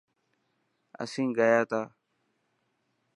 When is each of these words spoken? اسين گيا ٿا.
اسين 1.01 1.29
گيا 1.37 1.59
ٿا. 1.69 1.81